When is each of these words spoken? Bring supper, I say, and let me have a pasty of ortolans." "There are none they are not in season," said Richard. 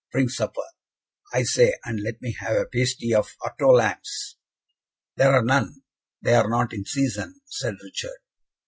Bring 0.11 0.29
supper, 0.29 0.63
I 1.31 1.43
say, 1.43 1.75
and 1.85 1.99
let 2.01 2.23
me 2.23 2.35
have 2.39 2.57
a 2.57 2.65
pasty 2.65 3.13
of 3.13 3.35
ortolans." 3.45 4.35
"There 5.15 5.31
are 5.31 5.43
none 5.45 5.83
they 6.23 6.33
are 6.33 6.49
not 6.49 6.73
in 6.73 6.85
season," 6.85 7.39
said 7.45 7.75
Richard. 7.83 8.17